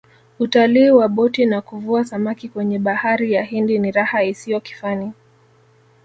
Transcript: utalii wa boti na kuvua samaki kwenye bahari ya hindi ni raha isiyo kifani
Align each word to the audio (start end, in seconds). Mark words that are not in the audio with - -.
utalii 0.39 0.89
wa 0.89 1.07
boti 1.07 1.45
na 1.45 1.61
kuvua 1.61 2.05
samaki 2.05 2.49
kwenye 2.49 2.79
bahari 2.79 3.31
ya 3.33 3.43
hindi 3.43 3.79
ni 3.79 3.91
raha 3.91 4.23
isiyo 4.23 4.59
kifani 4.59 5.13